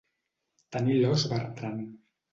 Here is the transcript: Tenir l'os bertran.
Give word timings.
Tenir 0.77 0.97
l'os 1.03 1.27
bertran. 1.35 1.81